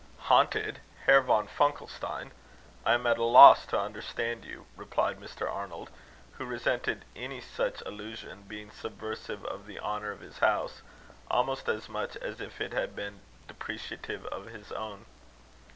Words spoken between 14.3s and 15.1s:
his own.